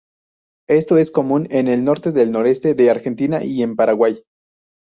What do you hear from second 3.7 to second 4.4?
Paraguay.